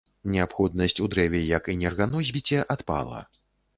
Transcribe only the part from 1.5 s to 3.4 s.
як энерганосьбіце адпала.